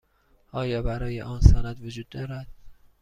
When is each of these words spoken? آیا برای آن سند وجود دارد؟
آیا 0.51 0.81
برای 0.81 1.21
آن 1.21 1.41
سند 1.41 1.81
وجود 1.83 2.09
دارد؟ 2.09 2.47